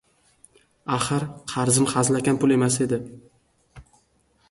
[0.95, 3.03] –Axir qarzim hazilakam pul emas edi.